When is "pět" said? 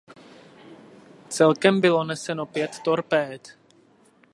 2.45-2.79